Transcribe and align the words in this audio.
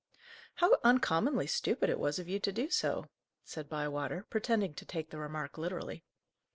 "How 0.55 0.79
uncommonly 0.83 1.45
stupid 1.45 1.87
it 1.87 1.99
was 1.99 2.17
of 2.17 2.27
you 2.27 2.39
to 2.39 2.51
do 2.51 2.71
so!" 2.71 3.11
said 3.45 3.69
Bywater, 3.69 4.25
pretending 4.31 4.73
to 4.73 4.83
take 4.85 5.11
the 5.11 5.19
remark 5.19 5.59
literally. 5.59 6.03